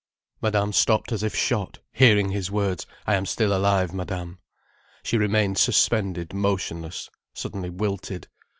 [0.41, 4.39] Madame stopped as if shot, hearing his words: "I am still alive, Madame."
[5.03, 8.27] She remained suspended motionless, suddenly wilted.